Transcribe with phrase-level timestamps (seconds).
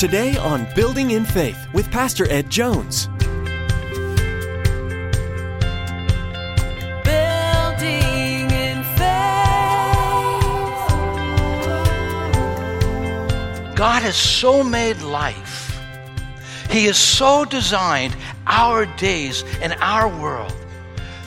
[0.00, 3.08] Today on Building in Faith with Pastor Ed Jones.
[7.04, 9.04] Building in faith.
[13.76, 15.78] God has so made life,
[16.70, 20.56] He has so designed our days and our world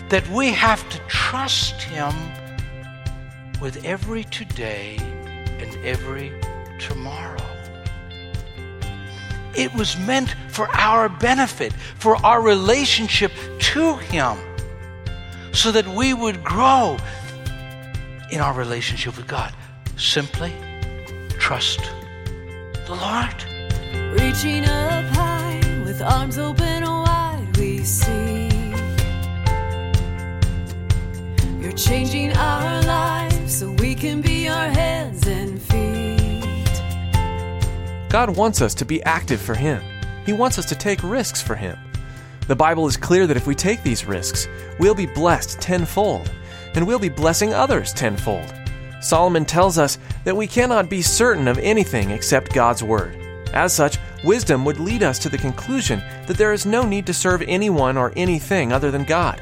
[0.10, 2.12] that we have to trust Him
[3.62, 4.98] with every today
[5.60, 6.32] and every
[6.80, 7.23] tomorrow.
[9.55, 13.31] It was meant for our benefit, for our relationship
[13.73, 14.38] to Him,
[15.52, 16.98] so that we would grow
[18.31, 19.53] in our relationship with God.
[19.95, 20.53] Simply
[21.38, 21.81] trust
[22.88, 23.43] the Lord.
[24.20, 28.49] Reaching up high with arms open wide, we see.
[31.59, 32.83] You're changing our
[38.13, 39.82] God wants us to be active for Him.
[40.24, 41.76] He wants us to take risks for Him.
[42.48, 46.32] The Bible is clear that if we take these risks, we'll be blessed tenfold,
[46.76, 48.54] and we'll be blessing others tenfold.
[49.01, 53.15] Solomon tells us that we cannot be certain of anything except God's Word.
[53.51, 57.16] As such, wisdom would lead us to the conclusion that there is no need to
[57.16, 59.41] serve anyone or anything other than God.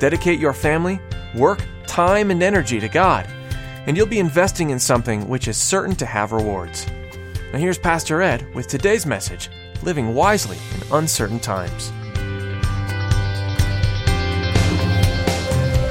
[0.00, 1.00] Dedicate your family,
[1.36, 3.28] work, time, and energy to God,
[3.86, 6.88] and you'll be investing in something which is certain to have rewards.
[7.52, 9.50] Now, here's Pastor Ed with today's message
[9.82, 11.90] Living Wisely in Uncertain Times.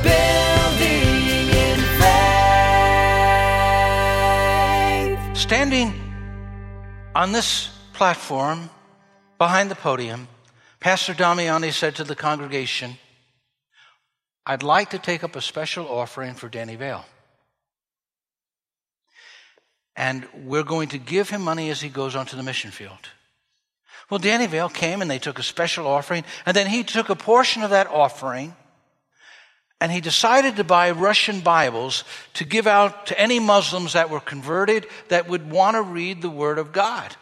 [0.02, 1.80] Building in
[5.20, 5.38] faith.
[5.38, 5.94] Standing
[7.14, 8.70] on this platform
[9.38, 10.30] behind the podium,
[10.80, 12.98] Pastor Damiani said to the congregation,
[14.46, 17.04] I'd like to take up a special offering for Danny Vale.
[20.00, 23.10] And we're going to give him money as he goes onto the mission field.
[24.10, 27.16] Well, Danny Vale came and they took a special offering, and then he took a
[27.16, 28.56] portion of that offering
[29.82, 32.04] and he decided to buy Russian Bibles
[32.34, 36.30] to give out to any Muslims that were converted that would want to read the
[36.30, 37.16] Word of God.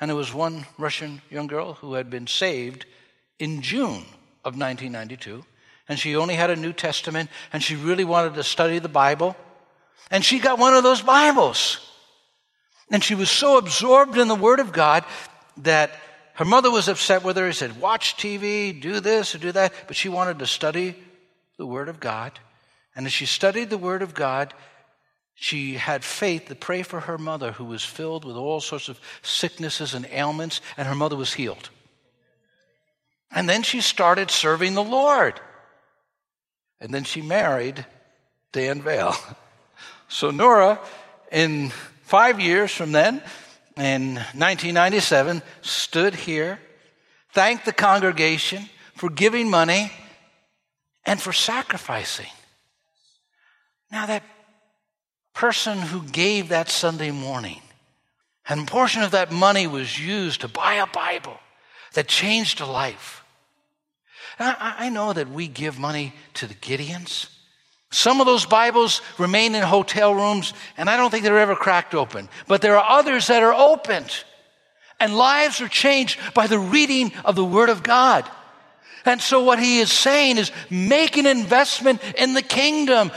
[0.00, 2.86] And there was one Russian young girl who had been saved
[3.38, 4.04] in June
[4.44, 5.44] of 1992,
[5.88, 9.36] and she only had a New Testament, and she really wanted to study the Bible.
[10.10, 11.78] And she got one of those Bibles.
[12.90, 15.04] And she was so absorbed in the Word of God
[15.58, 15.92] that
[16.34, 17.52] her mother was upset with her.
[17.52, 19.72] She said, Watch TV, do this do that.
[19.86, 20.96] But she wanted to study
[21.58, 22.38] the Word of God.
[22.96, 24.54] And as she studied the Word of God,
[25.34, 29.00] she had faith to pray for her mother, who was filled with all sorts of
[29.22, 31.70] sicknesses and ailments, and her mother was healed.
[33.30, 35.40] And then she started serving the Lord.
[36.80, 37.86] And then she married
[38.52, 39.14] Dan Vale.
[40.10, 40.80] So Nora,
[41.30, 41.70] in
[42.02, 43.22] five years from then,
[43.76, 46.58] in 1997, stood here,
[47.32, 49.92] thanked the congregation for giving money
[51.06, 52.26] and for sacrificing.
[53.92, 54.24] Now, that
[55.32, 57.62] person who gave that Sunday morning,
[58.48, 61.38] and a portion of that money was used to buy a Bible
[61.94, 63.24] that changed a life.
[64.40, 67.28] I, know that we give money to the Gideons.
[67.90, 71.94] Some of those Bibles remain in hotel rooms, and I don't think they're ever cracked
[71.94, 72.28] open.
[72.46, 74.24] But there are others that are opened,
[75.00, 78.30] and lives are changed by the reading of the Word of God.
[79.04, 83.10] And so, what he is saying is make an investment in the kingdom.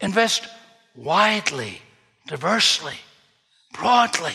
[0.00, 0.46] Invest
[0.94, 1.80] widely,
[2.26, 2.94] diversely,
[3.72, 4.34] broadly.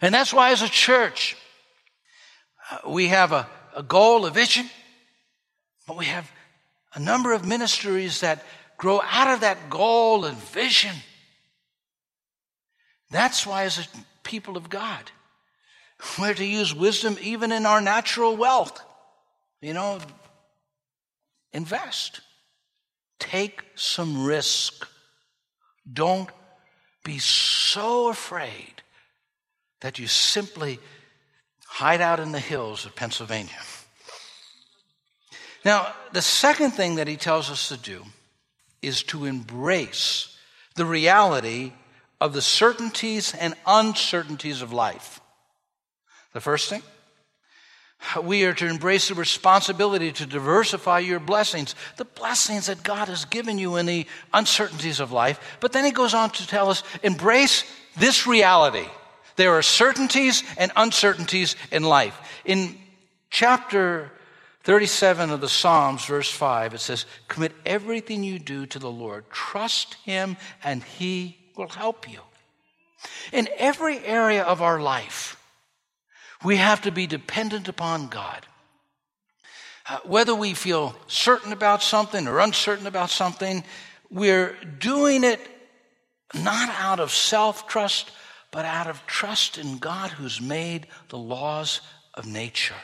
[0.00, 1.36] And that's why, as a church,
[2.70, 3.46] uh, we have a,
[3.76, 4.70] a goal, a vision,
[5.86, 6.30] but we have
[6.94, 8.44] a number of ministries that
[8.82, 10.96] grow out of that goal and vision.
[13.12, 13.86] That's why, as a
[14.24, 15.12] people of God,
[16.18, 18.84] we're to use wisdom even in our natural wealth.
[19.60, 20.00] You know,
[21.52, 22.22] invest,
[23.20, 24.84] take some risk.
[25.90, 26.28] Don't
[27.04, 28.82] be so afraid
[29.80, 30.80] that you simply
[31.66, 33.62] hide out in the hills of Pennsylvania.
[35.64, 38.02] Now, the second thing that he tells us to do
[38.82, 40.36] is to embrace
[40.74, 41.72] the reality
[42.20, 45.20] of the certainties and uncertainties of life.
[46.32, 46.82] The first thing,
[48.22, 53.24] we are to embrace the responsibility to diversify your blessings, the blessings that God has
[53.24, 55.58] given you in the uncertainties of life.
[55.60, 57.64] But then he goes on to tell us embrace
[57.96, 58.86] this reality.
[59.36, 62.18] There are certainties and uncertainties in life.
[62.44, 62.76] In
[63.30, 64.10] chapter
[64.64, 69.28] 37 of the Psalms, verse 5, it says, Commit everything you do to the Lord.
[69.30, 72.20] Trust Him, and He will help you.
[73.32, 75.36] In every area of our life,
[76.44, 78.46] we have to be dependent upon God.
[79.88, 83.64] Uh, whether we feel certain about something or uncertain about something,
[84.10, 85.40] we're doing it
[86.34, 88.12] not out of self trust,
[88.52, 91.80] but out of trust in God who's made the laws
[92.14, 92.76] of nature.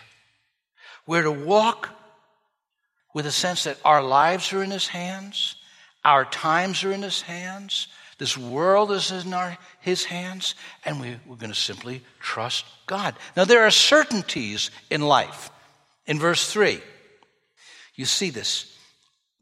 [1.09, 1.89] We're to walk
[3.15, 5.57] with a sense that our lives are in His hands,
[6.05, 7.89] our times are in His hands,
[8.19, 13.15] this world is in our, His hands, and we, we're going to simply trust God.
[13.39, 15.51] Now, there are certainties in life.
[16.07, 16.79] In verse 3,
[17.95, 18.77] you see this.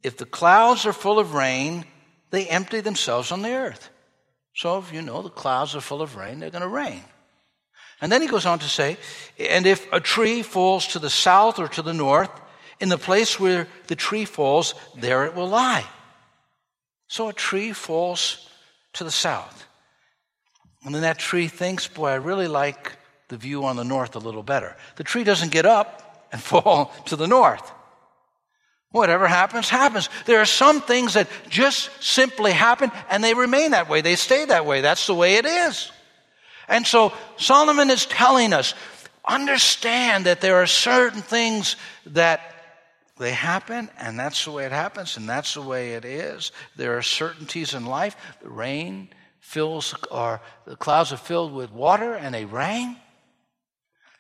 [0.05, 1.85] If the clouds are full of rain,
[2.31, 3.91] they empty themselves on the earth.
[4.55, 7.03] So, if you know the clouds are full of rain, they're going to rain.
[8.01, 8.99] And then he goes on to say,
[9.39, 12.31] and if a tree falls to the south or to the north,
[12.79, 15.85] in the place where the tree falls, there it will lie.
[17.09, 18.49] So a tree falls
[18.95, 19.67] to the south.
[20.85, 22.93] And then that tree thinks, boy, I really like
[23.29, 24.77] the view on the north a little better.
[24.97, 27.73] The tree doesn't get up and fall to the north.
[28.91, 30.09] Whatever happens, happens.
[30.27, 34.01] There are some things that just simply happen and they remain that way.
[34.01, 34.81] They stay that way.
[34.81, 35.91] That's the way it is.
[36.69, 38.75] And so Solomon is telling us
[39.25, 41.77] understand that there are certain things
[42.07, 42.41] that
[43.19, 46.53] they happen, and that's the way it happens, and that's the way it is.
[46.77, 48.15] There are certainties in life.
[48.43, 49.09] The rain
[49.41, 52.97] fills, or the clouds are filled with water, and they rain.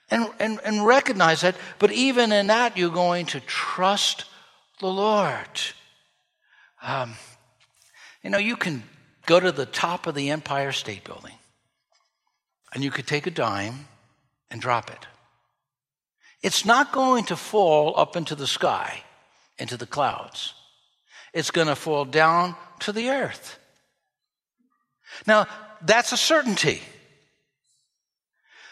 [0.08, 4.24] And, and, and recognize that, but even in that, you're going to trust
[4.78, 5.60] the Lord.
[6.80, 7.14] Um,
[8.22, 8.84] you know, you can
[9.26, 11.34] go to the top of the Empire State Building,
[12.72, 13.86] and you could take a dime
[14.50, 15.06] and drop it.
[16.42, 19.02] It's not going to fall up into the sky,
[19.58, 20.54] into the clouds.
[21.32, 23.58] It's going to fall down to the earth.
[25.26, 25.46] Now,
[25.82, 26.82] that's a certainty.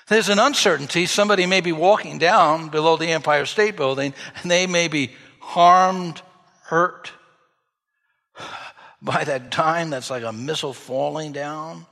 [0.08, 1.06] There's an uncertainty.
[1.06, 6.20] Somebody may be walking down below the Empire State Building and they may be harmed,
[6.64, 7.12] hurt
[9.02, 11.86] by that dime that's like a missile falling down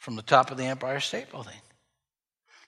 [0.00, 1.54] from the top of the Empire State Building.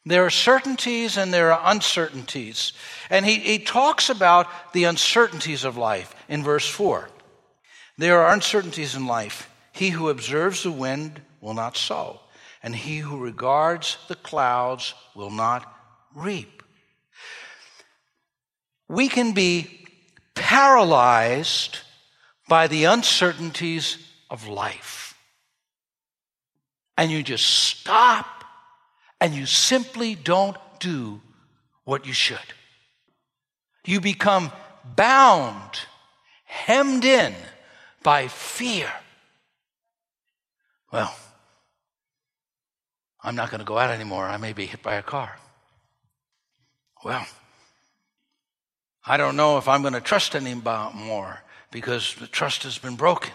[0.05, 2.73] There are certainties and there are uncertainties.
[3.08, 7.08] And he, he talks about the uncertainties of life in verse 4.
[7.96, 9.49] There are uncertainties in life.
[9.73, 12.20] He who observes the wind will not sow,
[12.62, 15.73] and he who regards the clouds will not
[16.14, 16.62] reap.
[18.88, 19.87] We can be
[20.34, 21.79] paralyzed
[22.49, 23.96] by the uncertainties
[24.29, 25.01] of life.
[26.97, 28.44] And you just stop
[29.21, 31.21] and you simply don't do
[31.85, 32.39] what you should.
[33.85, 34.53] You become
[34.97, 35.81] bound,
[36.44, 37.35] hemmed in
[38.03, 38.93] by fear.
[40.93, 41.15] Well,
[43.23, 44.27] I'm not going to go out anymore.
[44.27, 45.39] I may be hit by a car.
[47.05, 47.27] Well,
[49.06, 53.33] I don't know if I'm going to trust anymore because the trust has been broken.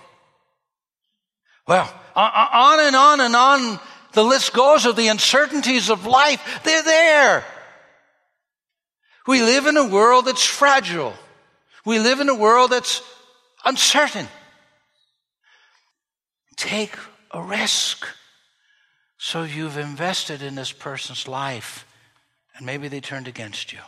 [1.68, 3.80] Well, on and on and on
[4.14, 6.62] the list goes of the uncertainties of life.
[6.64, 7.46] They're there.
[9.28, 11.14] We live in a world that's fragile.
[11.86, 13.02] We live in a world that's
[13.66, 14.28] uncertain.
[16.56, 16.96] Take
[17.32, 18.08] a risk.
[19.18, 21.86] So you've invested in this person's life,
[22.56, 23.80] and maybe they turned against you.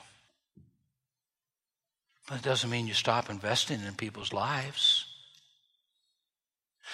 [2.28, 5.09] But it doesn't mean you stop investing in people's lives.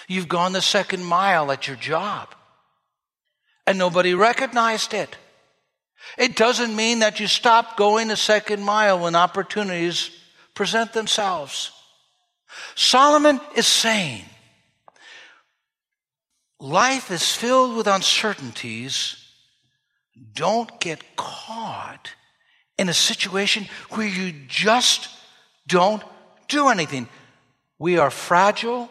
[0.08, 2.34] You've gone the second mile at your job
[3.66, 5.16] and nobody recognized it.
[6.16, 10.10] It doesn't mean that you stop going the second mile when opportunities
[10.54, 11.72] present themselves.
[12.74, 14.24] Solomon is saying,
[16.60, 19.16] life is filled with uncertainties.
[20.32, 22.12] Don't get caught
[22.78, 25.08] in a situation where you just
[25.66, 26.02] don't
[26.48, 27.08] do anything.
[27.78, 28.88] We are fragile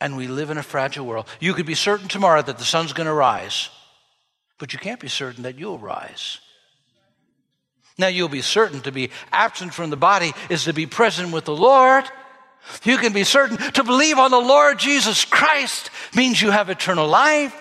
[0.00, 1.26] and we live in a fragile world.
[1.40, 3.68] You could be certain tomorrow that the sun's going to rise,
[4.58, 6.40] but you can't be certain that you'll rise.
[7.98, 11.44] Now, you'll be certain to be absent from the body is to be present with
[11.44, 12.04] the Lord.
[12.82, 17.06] You can be certain to believe on the Lord Jesus Christ means you have eternal
[17.06, 17.54] life.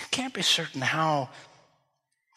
[0.00, 1.28] You can't be certain how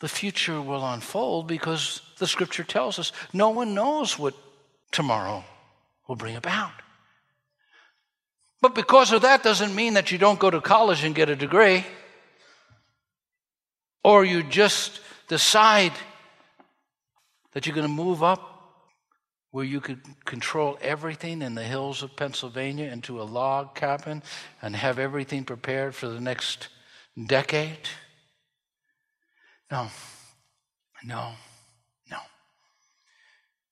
[0.02, 4.34] the future will unfold because the scripture tells us no one knows what
[4.92, 5.46] tomorrow
[6.08, 6.72] will bring about.
[8.62, 11.36] But because of that doesn't mean that you don't go to college and get a
[11.36, 11.86] degree.
[14.04, 15.94] Or you just decide
[17.54, 18.50] that you're going to move up
[19.52, 24.22] where you could control everything in the hills of Pennsylvania into a log cabin
[24.62, 26.68] and have everything prepared for the next
[27.28, 27.90] decade?
[29.72, 29.88] No,
[31.04, 31.32] no,
[32.12, 32.18] no.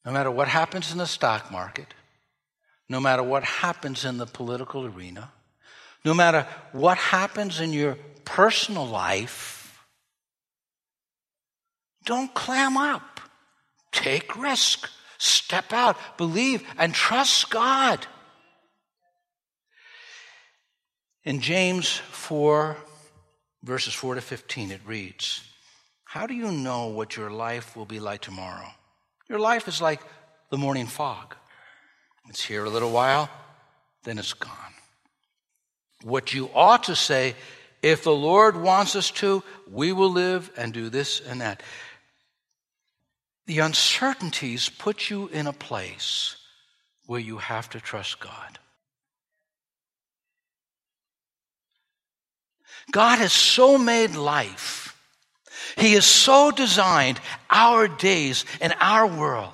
[0.06, 1.94] No matter what happens in the stock market,
[2.90, 5.32] no matter what happens in the political arena,
[6.06, 9.86] no matter what happens in your personal life,
[12.06, 13.20] don't clam up.
[13.92, 14.90] Take risk.
[15.18, 18.06] Step out, believe, and trust God.
[21.24, 22.78] In James 4,
[23.64, 25.44] verses 4 to 15, it reads
[26.06, 28.70] How do you know what your life will be like tomorrow?
[29.28, 30.02] Your life is like
[30.52, 31.36] the morning fog.
[32.30, 33.30] It's here a little while,
[34.04, 34.52] then it's gone.
[36.04, 37.36] What you ought to say,
[37.82, 41.64] if the Lord wants us to, we will live and do this and that.
[43.46, 46.36] The uncertainties put you in a place
[47.06, 48.60] where you have to trust God.
[52.92, 54.98] God has so made life,
[55.78, 57.20] He has so designed
[57.50, 59.54] our days and our world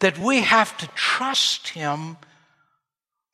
[0.00, 2.16] that we have to trust Him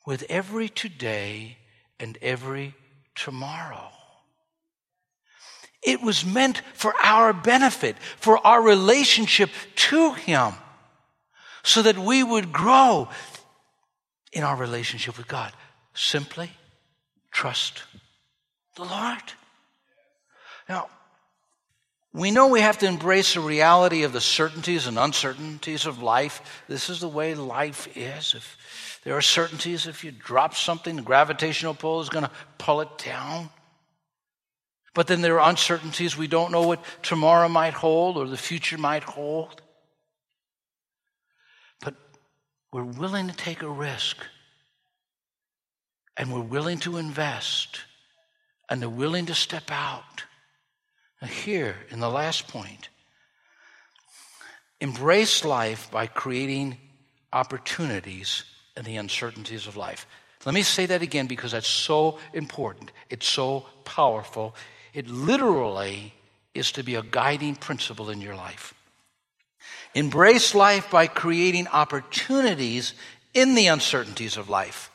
[0.07, 1.59] with every today
[1.99, 2.75] and every
[3.15, 3.89] tomorrow.
[5.83, 10.53] It was meant for our benefit, for our relationship to Him,
[11.65, 13.09] so that we would grow
[14.33, 15.53] in our relationship with God.
[15.95, 16.51] Simply
[17.31, 17.83] trust
[18.77, 19.23] the Lord.
[20.69, 20.89] Now,
[22.15, 26.63] we know we have to embrace the reality of the certainties and uncertainties of life.
[26.69, 28.35] This is the way life is.
[28.35, 32.83] If there are certainties, if you drop something, the gravitational pull is going to pull
[32.83, 33.49] it down.
[34.95, 36.17] But then there are uncertainties.
[36.17, 39.63] We don't know what tomorrow might hold or the future might hold.
[41.81, 41.95] But
[42.73, 44.19] we're willing to take a risk.
[46.19, 47.81] And we're willing to invest.
[48.69, 50.25] And they're willing to step out.
[51.25, 52.89] Here, in the last point,
[54.81, 56.79] embrace life by creating
[57.33, 58.45] opportunities
[58.77, 60.07] in the uncertainties of life.
[60.45, 62.91] Let me say that again because that's so important.
[63.09, 64.55] It's so powerful.
[64.93, 66.15] It literally
[66.55, 68.75] is to be a guiding principle in your life.
[69.95, 72.95] Embrace life by creating opportunities
[73.35, 74.92] in the uncertainties of life.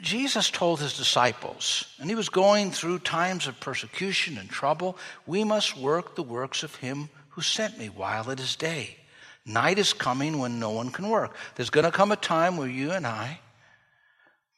[0.00, 5.44] Jesus told his disciples, and he was going through times of persecution and trouble, we
[5.44, 8.96] must work the works of him who sent me while it is day.
[9.44, 11.34] Night is coming when no one can work.
[11.54, 13.40] There's going to come a time where you and I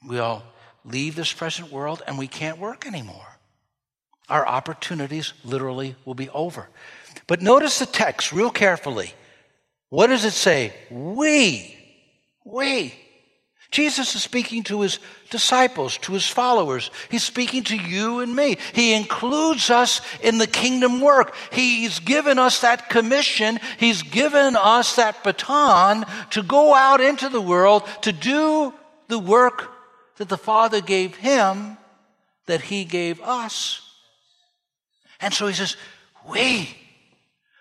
[0.05, 0.43] will
[0.85, 3.31] leave this present world and we can't work anymore
[4.31, 6.69] our opportunities literally will be over.
[7.27, 9.13] But notice the text real carefully.
[9.91, 10.73] What does it say?
[10.91, 11.77] We.
[12.45, 12.95] We.
[13.71, 14.99] Jesus is speaking to his
[15.31, 16.91] disciples, to his followers.
[17.09, 18.59] He's speaking to you and me.
[18.73, 21.35] He includes us in the kingdom work.
[21.53, 23.61] He's given us that commission.
[23.79, 28.75] He's given us that baton to go out into the world to do
[29.07, 29.71] the work
[30.17, 31.79] that the Father gave him,
[32.47, 33.83] that he gave us.
[35.21, 35.77] And so he says,
[36.29, 36.77] We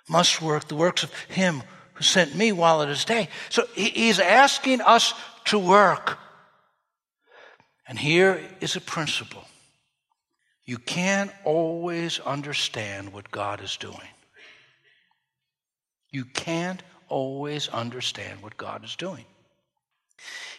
[0.07, 1.61] must work the works of him
[1.93, 3.29] who sent me while it is day.
[3.49, 5.13] So he's asking us
[5.49, 6.17] to work.
[7.87, 9.45] And here is a principle
[10.65, 14.13] you can't always understand what God is doing.
[16.11, 19.25] You can't always understand what God is doing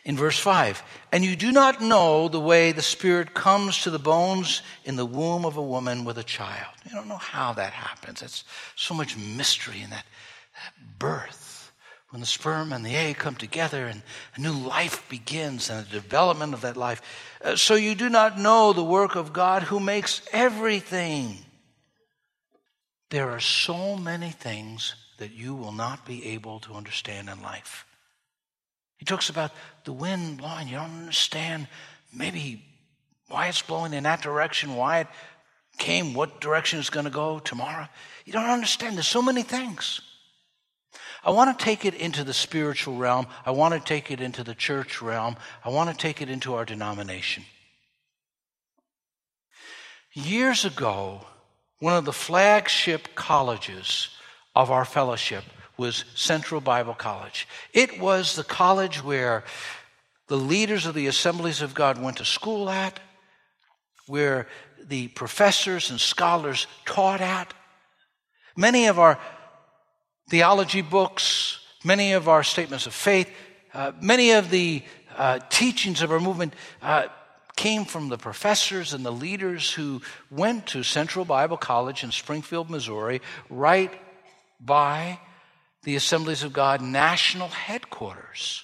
[0.04, 0.82] in verse 5.
[1.12, 5.06] And you do not know the way the Spirit comes to the bones in the
[5.06, 6.74] womb of a woman with a child.
[6.84, 8.22] You don't know how that happens.
[8.22, 8.44] It's
[8.76, 10.06] so much mystery in that,
[10.54, 11.49] that birth.
[12.10, 14.02] When the sperm and the egg come together and
[14.34, 17.00] a new life begins and the development of that life.
[17.42, 21.38] Uh, so you do not know the work of God who makes everything.
[23.10, 27.84] There are so many things that you will not be able to understand in life.
[28.98, 29.52] He talks about
[29.84, 30.68] the wind blowing.
[30.68, 31.68] You don't understand
[32.12, 32.64] maybe
[33.28, 35.06] why it's blowing in that direction, why it
[35.78, 37.86] came, what direction it's going to go tomorrow.
[38.24, 38.96] You don't understand.
[38.96, 40.00] There's so many things.
[41.22, 43.26] I want to take it into the spiritual realm.
[43.44, 45.36] I want to take it into the church realm.
[45.64, 47.44] I want to take it into our denomination.
[50.12, 51.26] Years ago,
[51.78, 54.08] one of the flagship colleges
[54.54, 55.44] of our fellowship
[55.76, 57.46] was Central Bible College.
[57.72, 59.44] It was the college where
[60.28, 63.00] the leaders of the Assemblies of God went to school at,
[64.06, 64.46] where
[64.82, 67.54] the professors and scholars taught at.
[68.56, 69.18] Many of our
[70.30, 73.30] theology books, Many of our statements of faith,
[73.72, 74.82] uh, many of the
[75.16, 77.06] uh, teachings of our movement uh,
[77.56, 82.68] came from the professors and the leaders who went to Central Bible College in Springfield,
[82.68, 83.90] Missouri, right
[84.60, 85.18] by
[85.84, 88.62] the Assemblies of God national headquarters.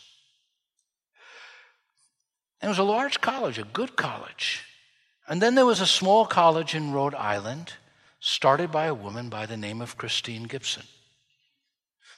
[2.62, 4.62] it was a large college, a good college.
[5.26, 7.72] And then there was a small college in Rhode Island
[8.20, 10.84] started by a woman by the name of Christine Gibson.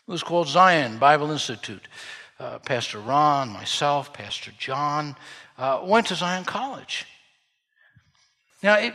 [0.08, 1.86] It was called Zion Bible Institute.
[2.40, 5.16] Uh, Pastor Ron, myself, Pastor John,
[5.58, 7.04] uh, went to Zion College.
[8.62, 8.94] Now, it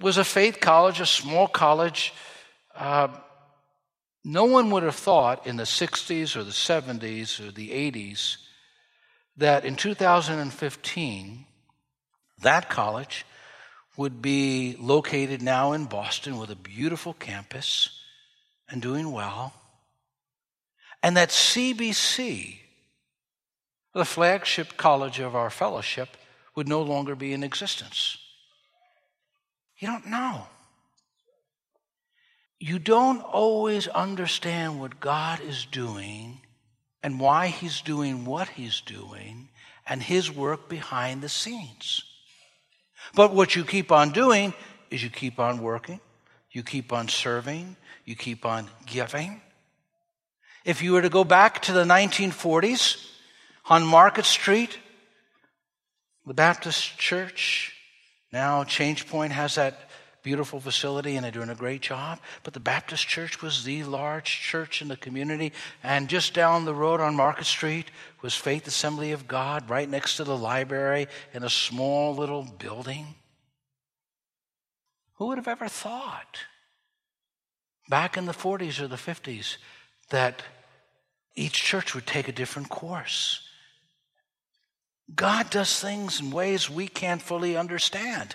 [0.00, 2.14] was a faith college, a small college.
[2.76, 3.08] Uh,
[4.24, 8.36] no one would have thought in the 60s or the 70s or the 80s
[9.36, 11.44] that in 2015,
[12.42, 13.26] that college
[13.96, 17.90] would be located now in Boston with a beautiful campus
[18.68, 19.52] and doing well,
[21.02, 22.58] and that CBC
[23.96, 26.18] the flagship college of our fellowship
[26.54, 28.18] would no longer be in existence.
[29.78, 30.46] You don't know.
[32.60, 36.42] You don't always understand what God is doing
[37.02, 39.48] and why He's doing what He's doing
[39.86, 42.04] and His work behind the scenes.
[43.14, 44.52] But what you keep on doing
[44.90, 46.00] is you keep on working,
[46.50, 49.40] you keep on serving, you keep on giving.
[50.66, 53.06] If you were to go back to the 1940s,
[53.66, 54.78] on Market Street,
[56.26, 57.72] the Baptist Church,
[58.32, 59.88] now Change Point has that
[60.24, 62.18] beautiful facility and they're doing a great job.
[62.42, 65.52] But the Baptist Church was the large church in the community.
[65.84, 70.16] And just down the road on Market Street was Faith Assembly of God, right next
[70.16, 73.14] to the library in a small little building.
[75.14, 76.40] Who would have ever thought
[77.88, 79.58] back in the 40s or the 50s
[80.10, 80.42] that
[81.36, 83.42] each church would take a different course?
[85.14, 88.34] God does things in ways we can't fully understand.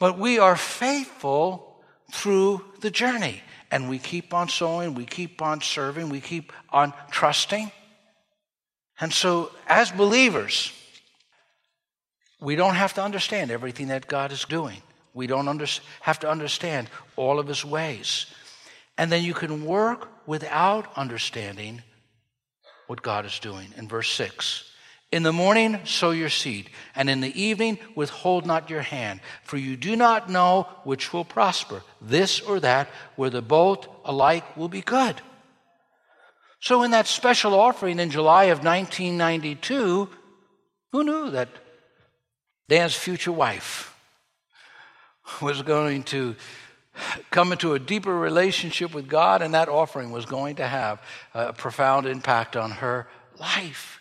[0.00, 3.42] But we are faithful through the journey.
[3.70, 7.72] And we keep on sowing, we keep on serving, we keep on trusting.
[9.00, 10.72] And so, as believers,
[12.40, 14.80] we don't have to understand everything that God is doing.
[15.12, 15.66] We don't under,
[16.02, 18.26] have to understand all of his ways.
[18.96, 21.82] And then you can work without understanding
[22.86, 23.68] what God is doing.
[23.76, 24.70] In verse 6,
[25.14, 29.56] in the morning, sow your seed, and in the evening, withhold not your hand, for
[29.56, 34.80] you do not know which will prosper, this or that, whether both alike will be
[34.80, 35.20] good.
[36.60, 40.08] So, in that special offering in July of 1992,
[40.90, 41.48] who knew that
[42.68, 43.94] Dan's future wife
[45.42, 46.34] was going to
[47.30, 51.02] come into a deeper relationship with God, and that offering was going to have
[51.34, 54.00] a profound impact on her life?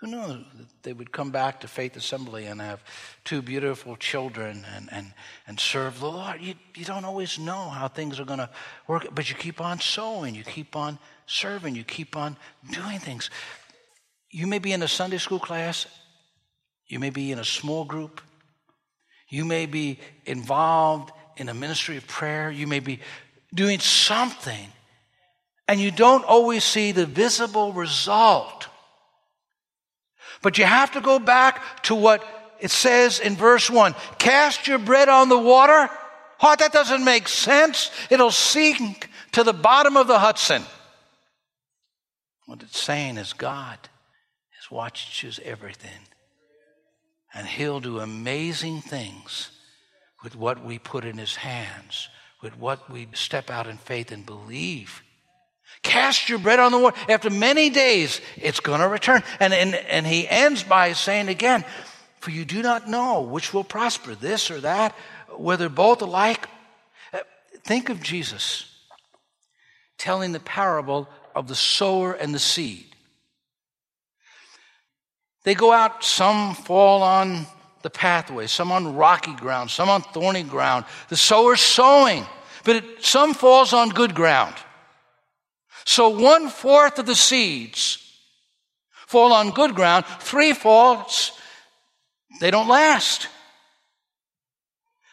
[0.00, 0.44] Who knows
[0.82, 2.80] they would come back to Faith Assembly and have
[3.24, 5.12] two beautiful children and, and,
[5.48, 6.40] and serve the Lord?
[6.40, 8.48] You, you don't always know how things are going to
[8.86, 12.36] work, but you keep on sowing, you keep on serving, you keep on
[12.70, 13.28] doing things.
[14.30, 15.86] You may be in a Sunday school class,
[16.86, 18.20] you may be in a small group,
[19.28, 23.00] you may be involved in a ministry of prayer, you may be
[23.54, 24.68] doing something,
[25.66, 28.68] and you don't always see the visible result
[30.42, 32.24] but you have to go back to what
[32.60, 35.90] it says in verse 1 Cast your bread on the water.
[36.40, 37.90] Oh, that doesn't make sense.
[38.10, 40.62] It'll sink to the bottom of the Hudson.
[42.46, 43.78] What it's saying is God
[44.60, 46.00] is watches everything.
[47.34, 49.50] And He'll do amazing things
[50.22, 52.08] with what we put in His hands,
[52.42, 55.02] with what we step out in faith and believe.
[55.82, 56.96] Cast your bread on the water.
[57.08, 59.22] After many days, it's going to return.
[59.38, 61.64] And, and, and he ends by saying again,
[62.20, 64.94] For you do not know which will prosper, this or that,
[65.36, 66.48] whether both alike.
[67.12, 67.18] Uh,
[67.64, 68.64] think of Jesus
[69.98, 72.86] telling the parable of the sower and the seed.
[75.44, 77.46] They go out, some fall on
[77.82, 80.84] the pathway, some on rocky ground, some on thorny ground.
[81.08, 82.26] The sower's sowing,
[82.64, 84.54] but it, some falls on good ground.
[85.84, 88.04] So one fourth of the seeds
[89.06, 91.32] fall on good ground, three fourths,
[92.40, 93.28] they don't last.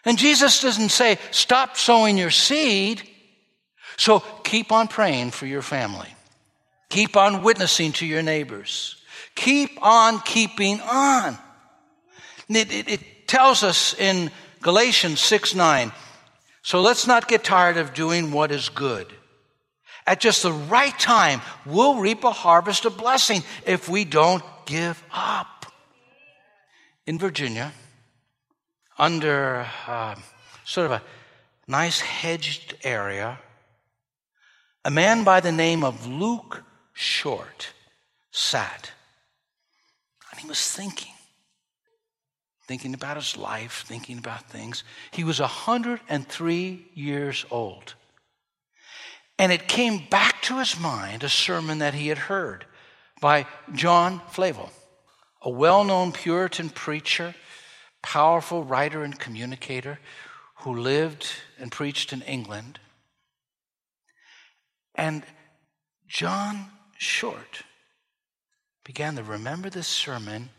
[0.03, 3.01] And Jesus doesn't say, stop sowing your seed.
[3.97, 6.09] So keep on praying for your family.
[6.89, 8.97] Keep on witnessing to your neighbors.
[9.35, 11.37] Keep on keeping on.
[12.49, 14.31] It, it, it tells us in
[14.61, 15.91] Galatians 6 9,
[16.61, 19.13] so let's not get tired of doing what is good.
[20.07, 25.03] at just the right time, we'll reap a harvest of blessing if we don't give
[25.11, 25.65] up.
[27.07, 27.71] In Virginia,
[28.97, 30.15] under uh,
[30.63, 31.01] sort of a
[31.67, 33.39] nice hedged area,
[34.83, 37.73] a man by the name of Luke Short
[38.31, 38.91] sat.
[40.31, 41.14] And he was thinking,
[42.67, 44.83] thinking about his life, thinking about things.
[45.11, 47.93] He was 103 years old.
[49.37, 52.65] And it came back to his mind a sermon that he had heard
[53.21, 54.71] by John Flavel,
[55.41, 57.35] a well known Puritan preacher,
[58.01, 59.99] powerful writer and communicator
[60.59, 61.27] who lived
[61.59, 62.79] and preached in England.
[64.95, 65.23] And
[66.07, 67.63] John Short
[68.85, 70.49] began to remember this sermon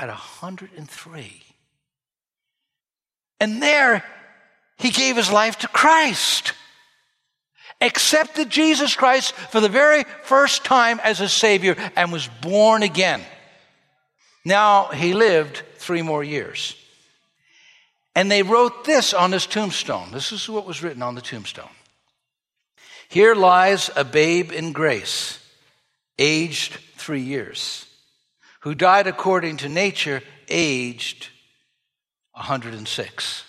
[0.00, 1.51] at 103.
[3.42, 4.02] And there,
[4.78, 6.54] he gave his life to Christ
[7.82, 13.20] accepted Jesus Christ for the very first time as a Savior and was born again.
[14.44, 16.76] Now, he lived three more years.
[18.14, 20.12] And they wrote this on his tombstone.
[20.12, 21.70] This is what was written on the tombstone.
[23.08, 25.38] Here lies a babe in grace,
[26.18, 27.86] aged three years,
[28.60, 31.28] who died according to nature, aged
[32.32, 33.44] 106.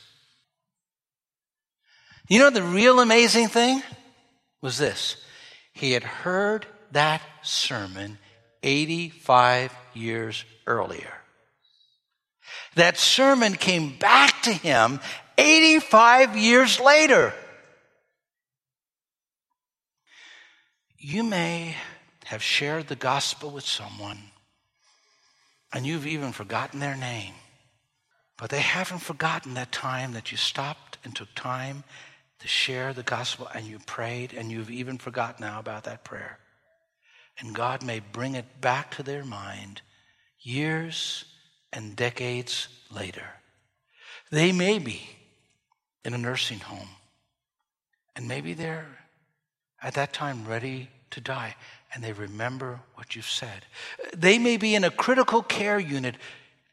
[2.29, 3.83] You know the real amazing thing?
[4.63, 5.17] was this
[5.73, 8.17] he had heard that sermon
[8.63, 11.13] 85 years earlier.
[12.75, 14.99] That sermon came back to him
[15.37, 17.33] 85 years later.
[20.97, 21.75] You may
[22.25, 24.19] have shared the gospel with someone
[25.73, 27.33] and you've even forgotten their name,
[28.37, 31.83] but they haven't forgotten that time that you stopped and took time
[32.39, 36.39] to share the gospel and you prayed and you've even forgotten now about that prayer.
[37.39, 39.81] And God may bring it back to their mind
[40.39, 41.25] years
[41.71, 43.27] and decades later.
[44.29, 45.09] They may be
[46.03, 46.89] in a nursing home
[48.15, 48.99] and maybe they're
[49.81, 51.55] at that time ready to die
[51.93, 53.65] and they remember what you've said.
[54.15, 56.15] They may be in a critical care unit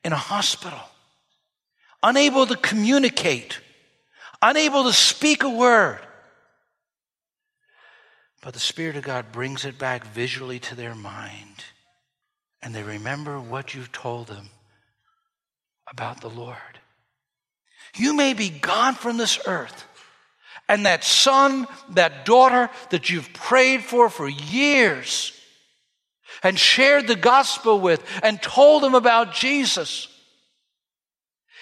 [0.04, 0.80] in a hospital,
[2.02, 3.60] unable to communicate
[4.42, 6.00] unable to speak a word.
[8.42, 11.64] But the Spirit of God brings it back visually to their mind,
[12.62, 14.48] and they remember what you've told them
[15.90, 16.56] about the Lord.
[17.96, 19.84] You may be gone from this earth,
[20.68, 25.32] and that son, that daughter that you've prayed for for years
[26.42, 30.06] and shared the gospel with and told them about Jesus.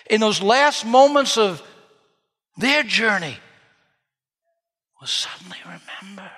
[0.09, 1.63] In those last moments of
[2.57, 3.37] their journey
[5.01, 6.31] will suddenly remember.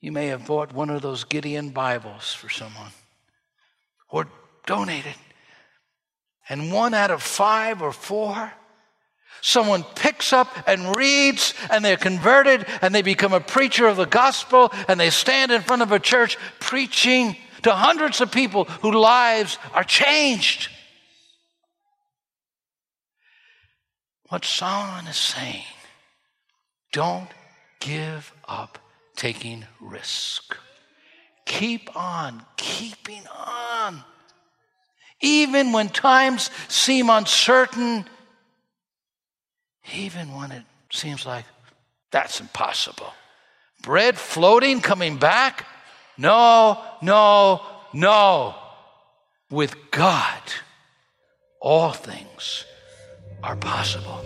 [0.00, 2.90] You may have bought one of those Gideon Bibles for someone
[4.10, 4.26] or
[4.66, 5.14] donated.
[6.48, 8.52] And one out of five or four,
[9.40, 14.04] someone picks up and reads and they're converted and they become a preacher of the
[14.04, 18.94] gospel and they stand in front of a church preaching to hundreds of people whose
[18.94, 20.68] lives are changed.
[24.28, 25.64] What Solomon is saying
[26.92, 27.28] don't
[27.80, 28.78] give up
[29.16, 30.56] taking risk.
[31.44, 34.02] Keep on keeping on.
[35.20, 38.06] Even when times seem uncertain,
[39.92, 41.44] even when it seems like
[42.10, 43.12] that's impossible.
[43.82, 45.66] Bread floating, coming back?
[46.16, 47.60] No, no,
[47.92, 48.54] no.
[49.50, 50.40] With God,
[51.60, 52.64] all things
[53.44, 54.24] are possible.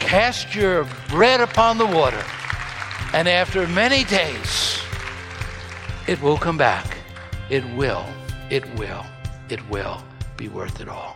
[0.00, 2.22] Cast your bread upon the water,
[3.12, 4.78] and after many days,
[6.06, 6.96] it will come back.
[7.50, 8.06] It will,
[8.48, 9.04] it will,
[9.50, 10.02] it will
[10.38, 11.14] be worth it all.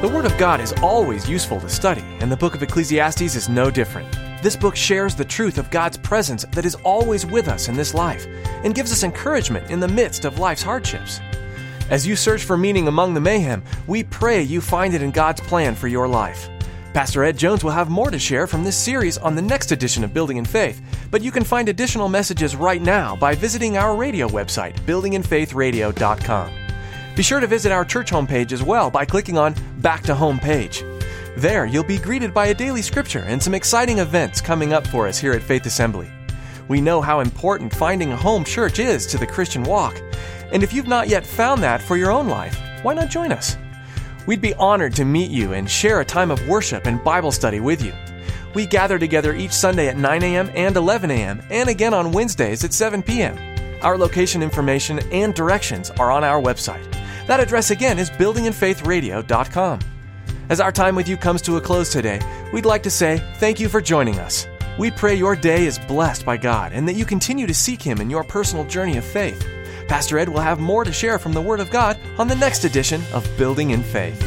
[0.00, 3.48] The Word of God is always useful to study, and the book of Ecclesiastes is
[3.48, 4.08] no different.
[4.42, 7.94] This book shares the truth of God's presence that is always with us in this
[7.94, 8.26] life
[8.64, 11.20] and gives us encouragement in the midst of life's hardships.
[11.90, 15.40] As you search for meaning among the mayhem, we pray you find it in God's
[15.42, 16.48] plan for your life.
[16.92, 20.02] Pastor Ed Jones will have more to share from this series on the next edition
[20.02, 23.94] of Building in Faith, but you can find additional messages right now by visiting our
[23.94, 26.52] radio website, buildinginfaithradio.com.
[27.14, 30.40] Be sure to visit our church homepage as well by clicking on Back to Home
[30.40, 30.82] page.
[31.36, 35.08] There, you'll be greeted by a daily scripture and some exciting events coming up for
[35.08, 36.10] us here at Faith Assembly.
[36.68, 40.00] We know how important finding a home church is to the Christian walk,
[40.52, 43.56] and if you've not yet found that for your own life, why not join us?
[44.26, 47.60] We'd be honored to meet you and share a time of worship and Bible study
[47.60, 47.94] with you.
[48.54, 50.50] We gather together each Sunday at 9 a.m.
[50.54, 53.38] and 11 a.m., and again on Wednesdays at 7 p.m.
[53.82, 56.86] Our location information and directions are on our website.
[57.26, 59.80] That address again is buildinginfaithradio.com.
[60.48, 62.20] As our time with you comes to a close today,
[62.52, 64.46] we'd like to say thank you for joining us.
[64.78, 68.00] We pray your day is blessed by God and that you continue to seek Him
[68.00, 69.46] in your personal journey of faith.
[69.88, 72.64] Pastor Ed will have more to share from the Word of God on the next
[72.64, 74.20] edition of Building in Faith.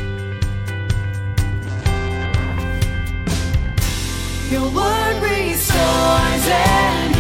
[4.51, 7.14] Your word restores.